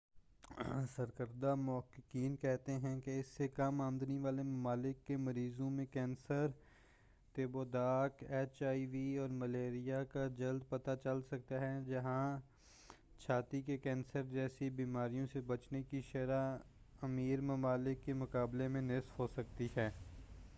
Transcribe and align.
سرکردہ 0.95 1.53
محققین 1.55 2.35
کہتے 2.35 2.73
ہیں 2.73 2.99
کہ 3.01 3.19
اس 3.19 3.27
سے 3.27 3.47
کم 3.47 3.81
آمدنی 3.81 4.17
والے 4.17 4.43
ممالک 4.43 5.05
کے 5.07 5.17
مریضوں 5.17 5.69
میں 5.69 5.85
کینسر 5.85 6.47
تپ 7.35 7.55
و 7.55 7.63
دق 7.63 8.23
ایچ 8.29 8.61
آئی 8.63 8.85
وی 8.85 9.17
اور 9.17 9.29
ملیریا 9.33 10.03
کا 10.03 10.27
جلد 10.37 10.69
پتہ 10.69 10.95
چل 11.03 11.21
سکتا 11.21 11.61
ہے 11.61 11.73
جہاں 11.87 12.39
چھاتی 13.19 13.61
کے 13.61 13.77
کینسر 13.77 14.23
جیسی 14.23 14.69
بیماریوں 14.69 15.25
سے 15.33 15.41
بچنے 15.41 15.81
کی 15.83 16.01
شرح 16.11 16.55
امیر 17.01 17.41
ممالک 17.41 18.05
کی 18.05 18.13
مقابلے 18.13 18.67
میں 18.67 18.81
نصف 18.81 19.19
ہو 19.19 19.27
سکتی 19.27 19.67
ہے 19.77 19.89